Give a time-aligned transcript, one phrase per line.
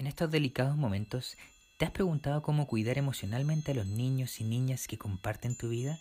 [0.00, 1.36] En estos delicados momentos,
[1.76, 6.00] ¿te has preguntado cómo cuidar emocionalmente a los niños y niñas que comparten tu vida?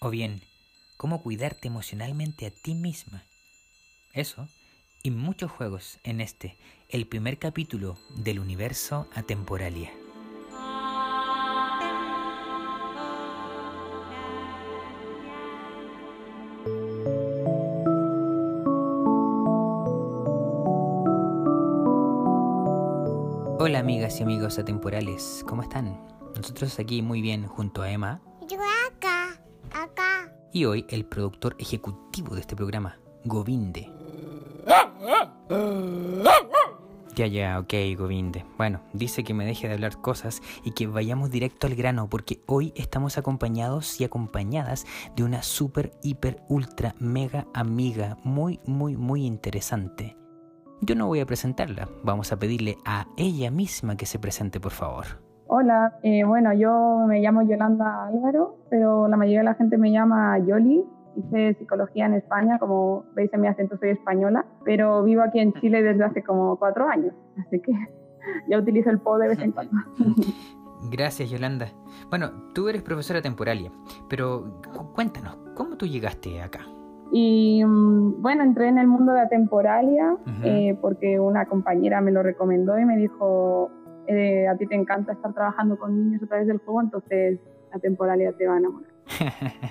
[0.00, 0.42] O bien,
[0.98, 3.24] ¿cómo cuidarte emocionalmente a ti misma?
[4.12, 4.50] Eso
[5.02, 6.58] y muchos juegos en este,
[6.90, 9.90] el primer capítulo del universo Atemporalia.
[23.80, 25.98] Hola amigas y amigos atemporales, ¿cómo están?
[26.36, 28.20] Nosotros aquí muy bien junto a Emma.
[28.46, 30.34] Yo acá, acá.
[30.52, 33.90] Y hoy el productor ejecutivo de este programa, Govinde.
[37.16, 38.44] Ya, ya, ok, Govinde.
[38.58, 42.42] Bueno, dice que me deje de hablar cosas y que vayamos directo al grano porque
[42.44, 44.84] hoy estamos acompañados y acompañadas
[45.16, 50.19] de una super, hiper, ultra, mega amiga muy, muy, muy interesante.
[50.82, 54.72] Yo no voy a presentarla, vamos a pedirle a ella misma que se presente, por
[54.72, 55.04] favor.
[55.46, 59.90] Hola, eh, bueno, yo me llamo Yolanda Álvaro, pero la mayoría de la gente me
[59.90, 60.84] llama Yoli.
[61.16, 65.52] Hice psicología en España, como veis en mi acento soy española, pero vivo aquí en
[65.54, 67.12] Chile desde hace como cuatro años,
[67.46, 67.72] así que
[68.48, 69.72] ya utilizo el PO de vez en cuando.
[70.90, 71.66] Gracias, Yolanda.
[72.08, 73.70] Bueno, tú eres profesora temporalia,
[74.08, 76.60] pero cu- cuéntanos, ¿cómo tú llegaste acá?
[77.12, 80.44] Y mm, bueno, entré en el mundo de Atemporalia Ujú.
[80.44, 83.70] eh, porque una compañera me lo recomendó y me dijo,
[84.06, 87.40] eh, a ti te encanta estar trabajando con niños a través del juego, entonces
[87.72, 88.90] Atemporalia te va a enamorar.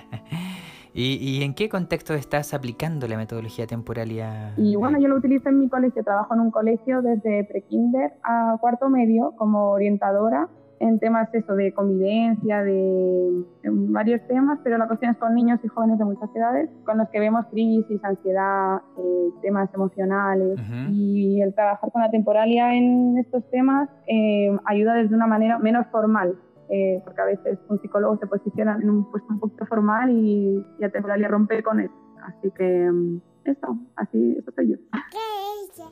[0.92, 4.54] ¿Y, y en qué contexto estás aplicando la metodología temporalia?
[4.56, 8.56] Y bueno, yo lo utilizo en mi colegio, trabajo en un colegio desde prekinder a
[8.60, 10.48] cuarto medio como orientadora
[10.80, 15.60] en temas eso de convivencia, de en varios temas, pero la cuestión es con niños
[15.62, 20.58] y jóvenes de muchas edades, con los que vemos crisis, ansiedad, eh, temas emocionales.
[20.58, 20.90] Ujú.
[20.90, 25.86] Y el trabajar con la temporalia en estos temas eh, ayuda desde una manera menos
[25.88, 26.34] formal,
[26.70, 30.64] eh, porque a veces un psicólogo se posiciona en un puesto un poquito formal y,
[30.78, 31.94] y la temporalia rompe con eso.
[32.24, 34.76] Así que mm, eso, así, eso soy yo.
[35.10, 35.18] ¿Qué
[35.66, 35.84] dice?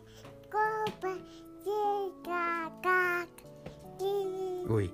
[0.50, 1.14] Copa,
[4.68, 4.90] Uy,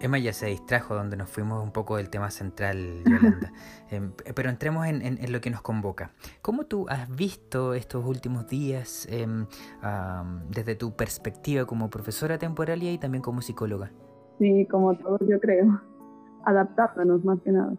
[0.00, 3.52] Emma ya se distrajo donde nos fuimos un poco del tema central, Yolanda.
[3.90, 6.10] Em, pero entremos en, en- en lo que nos convoca.
[6.42, 9.46] ¿Cómo tú has visto estos últimos días em,
[10.50, 13.90] desde tu perspectiva como profesora temporalia y también como psicóloga?
[14.38, 15.80] Sí, como todos yo creo,
[16.44, 17.74] adaptándonos más que nada.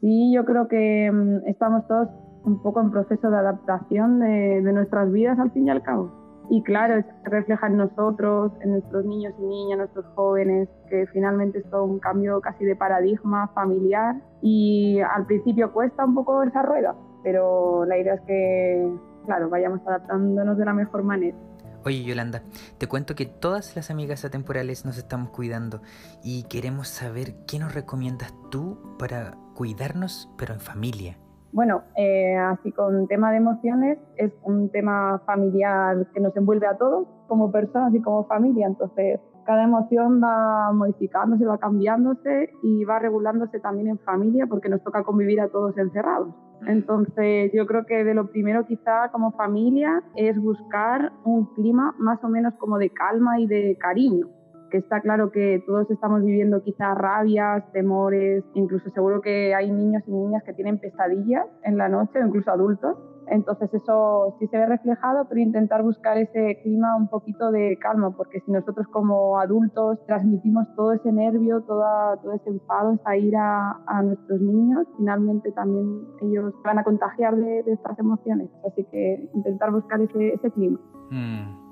[0.00, 2.08] Sí, yo creo que mm, estamos todos
[2.44, 6.12] un poco en proceso de adaptación de, de nuestras vidas al fin y al cabo.
[6.50, 11.58] Y claro, se refleja en nosotros, en nuestros niños y niñas, nuestros jóvenes, que finalmente
[11.58, 14.16] es todo un cambio casi de paradigma familiar.
[14.40, 18.92] Y al principio cuesta un poco esa rueda, pero la idea es que,
[19.26, 21.36] claro, vayamos adaptándonos de la mejor manera.
[21.84, 22.42] Oye, Yolanda,
[22.78, 25.80] te cuento que todas las amigas atemporales nos estamos cuidando
[26.22, 31.18] y queremos saber qué nos recomiendas tú para cuidarnos, pero en familia.
[31.52, 36.76] Bueno, eh, así con tema de emociones, es un tema familiar que nos envuelve a
[36.76, 38.66] todos como personas y como familia.
[38.66, 44.82] Entonces, cada emoción va modificándose, va cambiándose y va regulándose también en familia porque nos
[44.84, 46.34] toca convivir a todos encerrados.
[46.66, 52.22] Entonces, yo creo que de lo primero quizá como familia es buscar un clima más
[52.22, 54.26] o menos como de calma y de cariño
[54.70, 60.02] que está claro que todos estamos viviendo quizás rabias, temores, incluso seguro que hay niños
[60.06, 62.96] y niñas que tienen pesadillas en la noche o incluso adultos.
[63.30, 68.10] Entonces eso sí se ve reflejado, pero intentar buscar ese clima un poquito de calma,
[68.16, 73.80] porque si nosotros como adultos transmitimos todo ese nervio, toda, todo ese enfado, esa ira
[73.86, 78.48] a nuestros niños, finalmente también ellos van a contagiar de, de estas emociones.
[78.66, 80.80] Así que intentar buscar ese, ese clima.
[81.10, 81.67] Mm.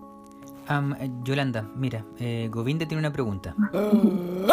[0.68, 3.54] Eh, Yolanda, mira, eh, Govinda tiene una pregunta.
[3.56, 4.46] Mm.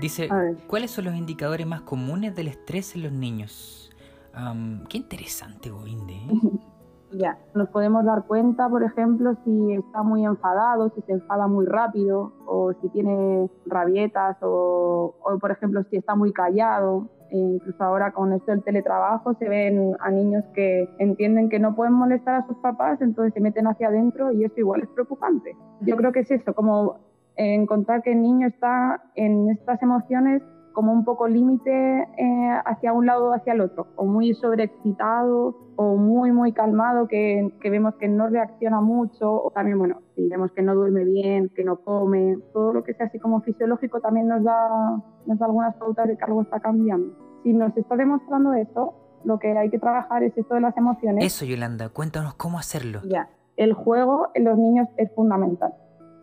[0.00, 0.28] Dice.
[0.66, 3.90] ¿cuáles son los indicadores más comunes del estrés en los niños?
[4.34, 6.14] Am, qué interesante, Govinde.
[6.14, 6.28] ¿eh?
[7.16, 11.64] Ya, nos podemos dar cuenta, por ejemplo, si está muy enfadado, si se enfada muy
[11.64, 17.06] rápido, o si tiene rabietas, o, o, por ejemplo, si está muy callado.
[17.34, 21.92] Incluso ahora con esto del teletrabajo se ven a niños que entienden que no pueden
[21.94, 25.56] molestar a sus papás, entonces se meten hacia adentro y eso igual es preocupante.
[25.80, 27.00] Yo creo que es eso, como
[27.34, 30.42] encontrar que el niño está en estas emociones
[30.74, 35.56] como un poco límite eh, hacia un lado o hacia el otro, o muy sobreexcitado
[35.76, 40.28] o muy, muy calmado, que, que, vemos que no reacciona mucho, o también, bueno, si
[40.28, 44.00] vemos que no duerme bien, que no come, todo lo que sea así como fisiológico
[44.00, 47.14] también nos da, nos da algunas pautas de que algo está cambiando.
[47.42, 48.94] si nos está demostrando eso,
[49.24, 51.24] lo que hay que trabajar es esto de las emociones.
[51.24, 53.00] Eso, Yolanda, cuéntanos cómo hacerlo.
[53.04, 55.72] Ya, el juego en los niños es fundamental.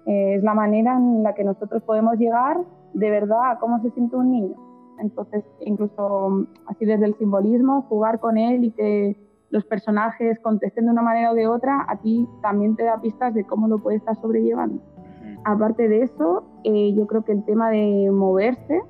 [0.06, 2.57] Eh, es la manera en la que nosotros podemos llegar
[2.93, 4.55] de verdad cómo se siente un niño.
[4.99, 9.17] Entonces, incluso mm, así desde el simbolismo, jugar con él y que
[9.49, 13.33] los personajes contesten de una manera o de otra, a ti también te da pistas
[13.33, 14.81] de cómo lo puede estar sobrellevando.
[15.43, 18.81] Aparte de eso, eh, yo creo que el tema de moverse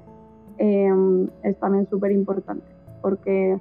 [0.58, 0.92] eh,
[1.44, 2.66] es también súper importante,
[3.02, 3.60] porque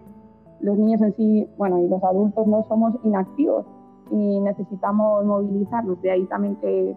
[0.61, 3.65] los niños en sí, bueno, y los adultos no somos inactivos
[4.11, 6.03] y necesitamos movilizarnos.
[6.03, 6.97] De ahí también que,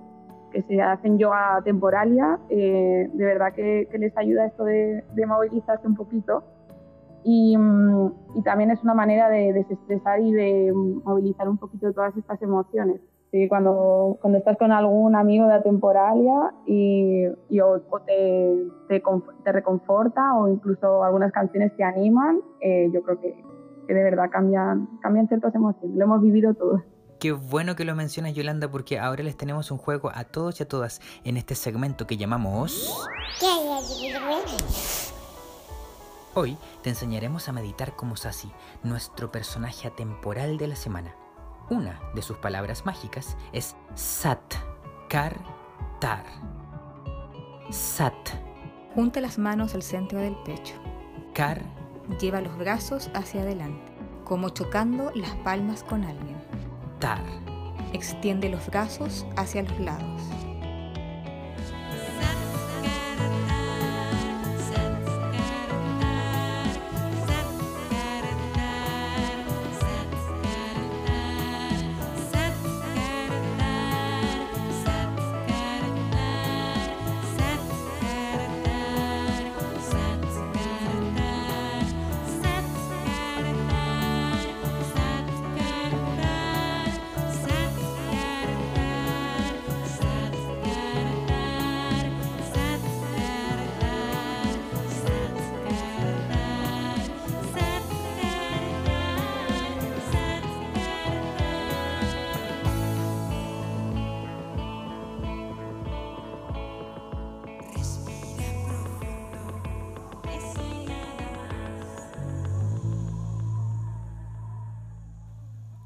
[0.54, 5.26] que se hacen yoga temporalia, eh, de verdad que, que, les ayuda esto de, de
[5.26, 6.44] movilizarse un poquito.
[7.26, 10.72] Y, mm, y, también es una manera de desestresar y de
[11.04, 13.02] movilizar un poquito todas estas emociones.
[13.32, 18.68] Sí, cuando, cuando estás con algún amigo de la temporalia y, y o, o te,
[18.88, 19.02] te,
[19.44, 23.44] te, reconforta o incluso algunas canciones te animan, eh, yo creo que,
[23.88, 25.98] que de verdad cambian, cambian ciertas emociones.
[25.98, 26.82] Lo hemos vivido todos.
[27.24, 30.64] Qué bueno que lo mencionas, Yolanda, porque ahora les tenemos un juego a todos y
[30.64, 32.94] a todas en este segmento que llamamos...
[36.34, 38.52] Hoy te enseñaremos a meditar como Sasi,
[38.84, 41.16] nuestro personaje atemporal de la semana.
[41.70, 44.56] Una de sus palabras mágicas es Sat,
[45.08, 45.38] Kar,
[46.02, 46.26] Tar.
[47.72, 48.14] Sat.
[48.96, 50.74] Junta las manos al centro del pecho.
[51.34, 51.62] Kar.
[52.20, 53.94] Lleva los brazos hacia adelante,
[54.26, 56.63] como chocando las palmas con alguien.
[57.92, 60.22] Extiende los brazos hacia los lados.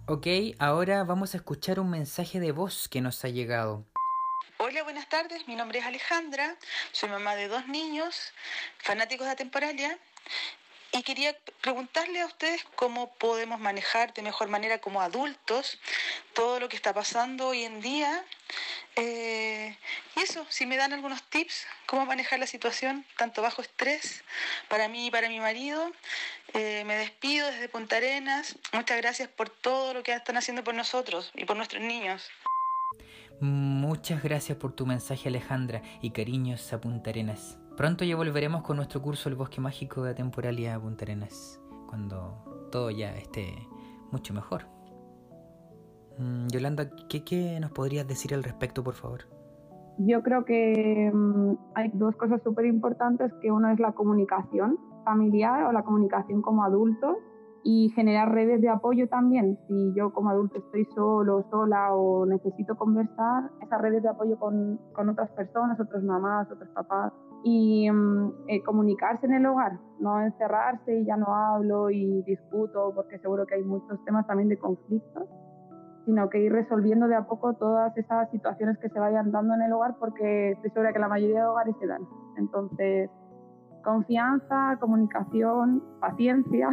[0.09, 0.25] Ok,
[0.57, 3.83] ahora vamos a escuchar un mensaje de voz que nos ha llegado.
[4.55, 5.49] Hola, buenas tardes.
[5.49, 6.55] Mi nombre es Alejandra.
[6.93, 8.31] Soy mamá de dos niños,
[8.77, 9.99] fanáticos de Temporalia.
[10.97, 15.77] Y quería preguntarle a ustedes cómo podemos manejar de mejor manera como adultos
[16.33, 18.25] todo lo que está pasando hoy en día.
[18.95, 19.77] Eh,
[20.15, 24.23] y eso, si me dan algunos tips, cómo manejar la situación, tanto bajo estrés,
[24.69, 25.91] para mí y para mi marido.
[26.55, 28.55] Eh, me despido desde Punta Arenas.
[28.73, 32.27] Muchas gracias por todo lo que están haciendo por nosotros y por nuestros niños.
[33.39, 37.59] Muchas gracias por tu mensaje Alejandra y cariños a Punta Arenas.
[37.77, 42.33] Pronto ya volveremos con nuestro curso El Bosque Mágico de Temporalia a Punta Arenas, cuando
[42.71, 43.53] todo ya esté
[44.11, 44.63] mucho mejor.
[46.17, 49.19] Mm, Yolanda, ¿qué, ¿qué, nos podrías decir al respecto, por favor?
[49.99, 55.65] Yo creo que um, hay dos cosas súper importantes, que uno es la comunicación familiar
[55.65, 57.15] o la comunicación como adultos
[57.63, 59.59] y generar redes de apoyo también.
[59.67, 64.79] Si yo como adulto estoy solo, sola o necesito conversar, esas redes de apoyo con,
[64.93, 67.13] con otras personas, otras mamás, otros papás,
[67.43, 72.91] y um, eh, comunicarse en el hogar, no encerrarse y ya no hablo y discuto,
[72.95, 75.27] porque seguro que hay muchos temas también de conflictos,
[76.05, 79.61] sino que ir resolviendo de a poco todas esas situaciones que se vayan dando en
[79.61, 82.01] el hogar, porque estoy segura que la mayoría de hogares se dan.
[82.37, 83.09] Entonces,
[83.83, 86.69] confianza, comunicación, paciencia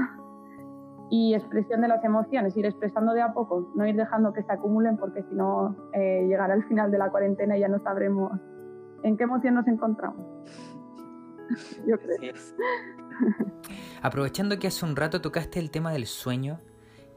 [1.11, 4.53] y expresión de las emociones, ir expresando de a poco, no ir dejando que se
[4.53, 8.33] acumulen, porque si no, eh, llegará el final de la cuarentena y ya no sabremos
[9.05, 10.27] en qué emoción nos encontramos.
[11.87, 12.35] Yo creo.
[14.03, 16.61] Aprovechando que hace un rato tocaste el tema del sueño,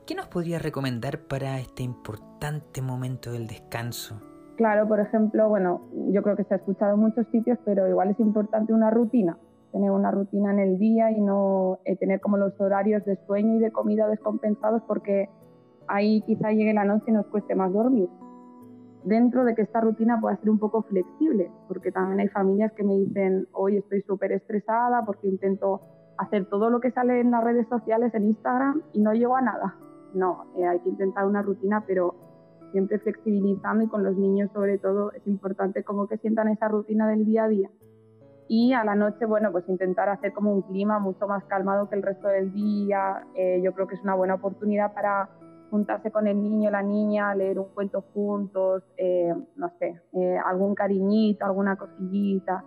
[0.06, 4.22] ¿qué nos podrías recomendar para este importante momento del descanso?
[4.58, 8.10] Claro, por ejemplo, bueno, yo creo que se ha escuchado en muchos sitios, pero igual
[8.10, 9.38] es importante una rutina,
[9.72, 13.56] tener una rutina en el día y no eh, tener como los horarios de sueño
[13.56, 15.30] y de comida descompensados porque
[15.88, 18.10] ahí quizá llegue la noche y nos cueste más dormir
[19.08, 22.84] dentro de que esta rutina pueda ser un poco flexible, porque también hay familias que
[22.84, 25.82] me dicen, hoy estoy súper estresada porque intento
[26.18, 29.42] hacer todo lo que sale en las redes sociales, en Instagram, y no llego a
[29.42, 29.76] nada.
[30.14, 32.16] No, eh, hay que intentar una rutina, pero
[32.72, 37.08] siempre flexibilizando y con los niños sobre todo es importante como que sientan esa rutina
[37.08, 37.70] del día a día.
[38.50, 41.96] Y a la noche, bueno, pues intentar hacer como un clima mucho más calmado que
[41.96, 43.26] el resto del día.
[43.36, 45.30] Eh, yo creo que es una buena oportunidad para
[45.70, 50.76] juntarse con el niño, la niña, leer un cuento juntos, eh, no sé, eh, algún
[50.76, 52.64] cariñito, alguna cosillita.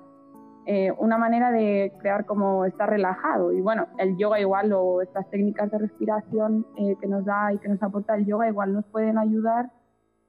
[0.67, 3.53] Eh, una manera de crear como estar relajado.
[3.53, 7.69] Y bueno, el yoga igual o estas técnicas de respiración que nos da y que
[7.69, 9.71] nos aporta el yoga igual nos pueden ayudar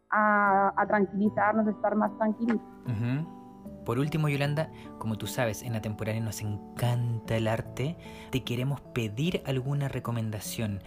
[0.09, 2.59] a, a tranquilizarnos, a estar más tranquilos.
[3.85, 4.69] Por último, Yolanda,
[4.99, 7.97] como tú sabes, en la temporada nos encanta el arte,
[8.31, 10.79] te queremos pedir alguna recomendación,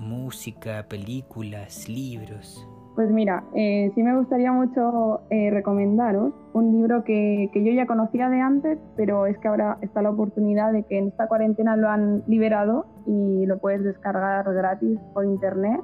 [0.00, 2.66] música, películas, libros.
[2.94, 7.86] Pues mira, eh, sí me gustaría mucho eh, recomendaros un libro que, que, yo ya
[7.86, 11.74] conocía de antes, pero es que ahora está la oportunidad de que en esta cuarentena
[11.76, 15.80] lo han liberado y lo puedes descargar gratis por internet.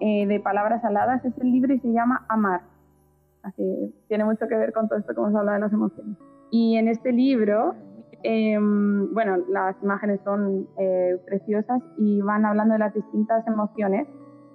[0.00, 2.75] Eh, de Palabras Aladas es el libro y se llama Amar
[3.46, 6.18] Así, tiene mucho que ver con todo esto que hemos hablado de las emociones.
[6.50, 7.76] Y en este libro,
[8.24, 14.08] em, bueno, las imágenes son eh, preciosas y van hablando de las distintas emociones,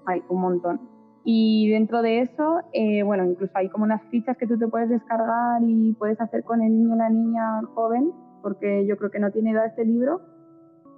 [0.06, 0.82] hay un montón.
[1.24, 4.90] Y dentro de eso, eh, bueno, incluso hay como unas fichas que tú te puedes
[4.90, 9.20] descargar y puedes hacer con el niño o la niña joven, porque yo creo que
[9.20, 10.20] no tiene edad este libro,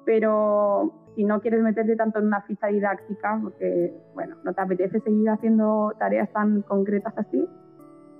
[0.03, 4.99] pero si no quieres meterte tanto en una ficha didáctica, porque, bueno, no te apetece
[5.01, 7.47] seguir haciendo tareas tan concretas así,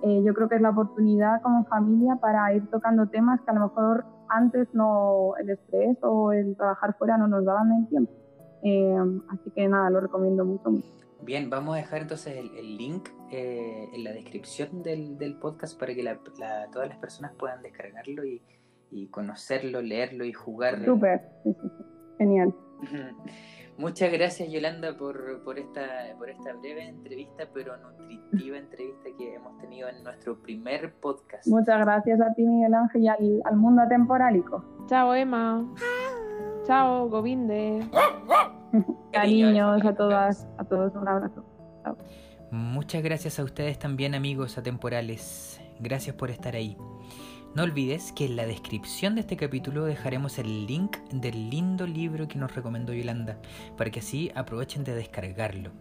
[0.05, 3.53] eh, yo creo que es la oportunidad como familia para ir tocando temas que a
[3.53, 8.11] lo mejor antes no el estrés o el trabajar fuera no nos daban el tiempo.
[8.63, 8.97] Eh,
[9.29, 10.71] así que nada, lo recomiendo mucho.
[11.21, 15.95] Bien, vamos a dejar entonces el, link eh, en la descripción del, del podcast para
[15.95, 16.03] que
[16.73, 18.41] todas las personas puedan descargarlo y,
[18.91, 20.83] y conocerlo, leerlo y jugar.
[20.83, 21.21] Súper,
[22.17, 22.53] genial.
[23.77, 29.57] Muchas gracias Yolanda por, por, esta, por esta breve entrevista, pero nutritiva entrevista que hemos
[29.57, 31.47] tenido en nuestro primer podcast.
[31.47, 34.63] Muchas gracias a ti Miguel Ángel y al, al mundo atemporálico.
[34.87, 35.65] Chao Emma.
[36.65, 37.83] Chao Govinde.
[39.11, 41.43] Cariños a todas, a todos un abrazo.
[41.83, 41.97] Chao.
[42.51, 45.59] Muchas gracias a ustedes también amigos atemporales.
[45.79, 46.77] Gracias por estar ahí.
[47.55, 52.27] No olvides que en la descripción de este capítulo dejaremos el link del lindo libro
[52.27, 53.39] que nos recomendó Yolanda,
[53.77, 55.71] para que así aprovechen de descargarlo.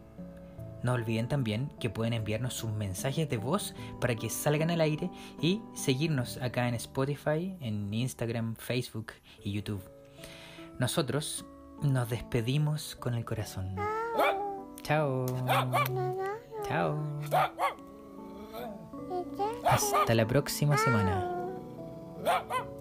[0.82, 5.10] No olviden también que pueden enviarnos sus mensajes de voz para que salgan al aire
[5.40, 9.12] y seguirnos acá en Spotify, en Instagram, Facebook
[9.42, 9.82] y YouTube.
[10.78, 11.46] Nosotros
[11.82, 13.76] nos despedimos con el corazón.
[14.82, 15.26] Chao.
[16.68, 16.98] Chao.
[19.64, 21.41] Hasta la próxima semana.
[22.24, 22.66] Ah!